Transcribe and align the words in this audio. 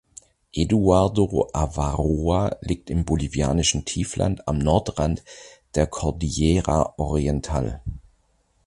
Eduardo 0.51 1.47
Avaroa 1.53 2.57
liegt 2.61 2.89
im 2.89 3.05
bolivianischen 3.05 3.85
Tiefland 3.85 4.47
am 4.47 4.57
Nordrand 4.57 5.23
der 5.75 5.85
Cordillera 5.85 6.95
Oriental. 6.97 7.83